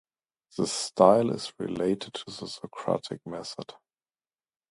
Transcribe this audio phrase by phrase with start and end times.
[0.57, 3.71] The style is related to the Socratic method.